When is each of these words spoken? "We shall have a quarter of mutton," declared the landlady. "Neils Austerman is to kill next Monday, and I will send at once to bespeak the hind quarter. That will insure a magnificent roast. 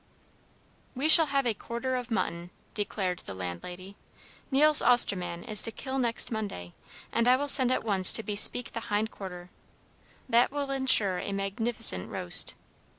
"We 0.95 1.07
shall 1.07 1.27
have 1.27 1.45
a 1.45 1.53
quarter 1.53 1.95
of 1.95 2.09
mutton," 2.09 2.49
declared 2.73 3.19
the 3.19 3.35
landlady. 3.35 3.97
"Neils 4.49 4.81
Austerman 4.81 5.43
is 5.43 5.61
to 5.61 5.71
kill 5.71 5.99
next 5.99 6.31
Monday, 6.31 6.73
and 7.11 7.27
I 7.27 7.35
will 7.35 7.47
send 7.47 7.71
at 7.71 7.83
once 7.83 8.11
to 8.13 8.23
bespeak 8.23 8.71
the 8.71 8.79
hind 8.89 9.11
quarter. 9.11 9.51
That 10.27 10.51
will 10.51 10.71
insure 10.71 11.19
a 11.19 11.31
magnificent 11.33 12.09
roast. 12.09 12.55